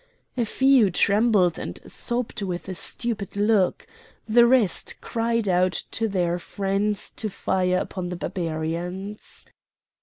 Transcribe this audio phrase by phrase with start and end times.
[0.35, 3.85] A few trembled and sobbed with a stupid look;
[4.27, 9.45] the rest cried out to their friends to fire upon the Barbarians.